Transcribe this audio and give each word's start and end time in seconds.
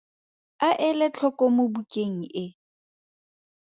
A 0.67 0.69
ele 0.87 1.07
tlhoko 1.15 1.45
mo 1.55 1.63
bukeng 1.73 2.19
e. 2.43 2.45